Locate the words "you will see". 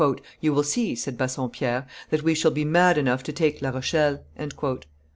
0.39-0.95